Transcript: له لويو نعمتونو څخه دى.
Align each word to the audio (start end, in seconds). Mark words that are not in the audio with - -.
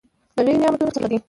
له 0.35 0.41
لويو 0.45 0.61
نعمتونو 0.61 0.95
څخه 0.95 1.07
دى. 1.11 1.17